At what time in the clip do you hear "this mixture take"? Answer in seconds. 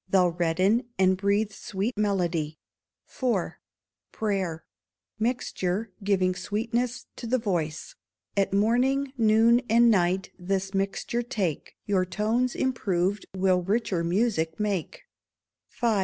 10.39-11.75